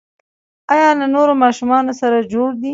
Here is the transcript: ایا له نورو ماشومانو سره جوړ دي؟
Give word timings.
ایا 0.73 0.89
له 0.99 1.05
نورو 1.15 1.33
ماشومانو 1.43 1.91
سره 2.01 2.17
جوړ 2.33 2.49
دي؟ 2.61 2.69